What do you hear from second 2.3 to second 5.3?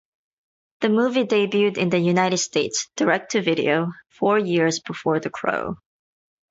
States direct-to-video four years before "The